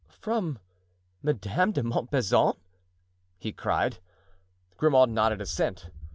"From 0.19 0.57
Madame 1.21 1.73
de 1.73 1.83
Montbazon?" 1.83 2.55
he 3.37 3.51
cried. 3.53 3.99
Grimaud 4.75 5.11
nodded 5.11 5.41
assent. 5.41 5.91